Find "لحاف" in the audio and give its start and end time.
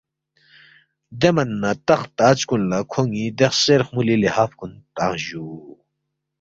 4.21-4.51